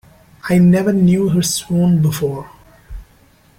I 0.49 0.57
never 0.57 0.91
knew 0.93 1.29
her 1.29 1.43
swoon 1.43 2.01
before. 2.01 2.49